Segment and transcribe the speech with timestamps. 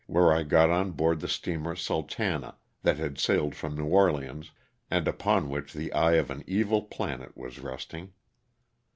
[0.07, 4.49] where I got on board the steamer *' Sultana," that had sailed from New Orleans,
[4.89, 8.11] and upon which the eye of an evil planet was resting.